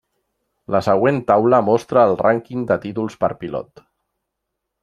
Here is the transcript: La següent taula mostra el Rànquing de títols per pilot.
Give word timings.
La 0.75 0.79
següent 0.85 1.19
taula 1.27 1.59
mostra 1.69 2.07
el 2.11 2.15
Rànquing 2.23 2.67
de 2.73 2.81
títols 2.89 3.21
per 3.25 3.33
pilot. 3.45 3.89